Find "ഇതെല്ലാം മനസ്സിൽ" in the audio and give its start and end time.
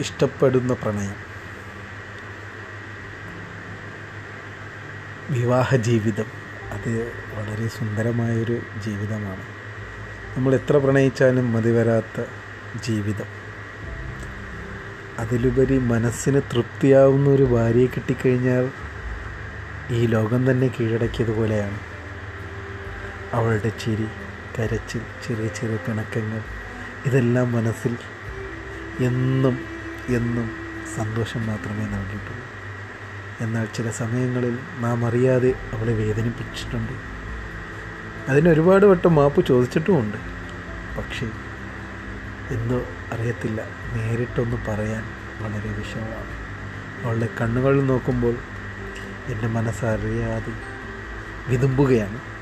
27.06-27.96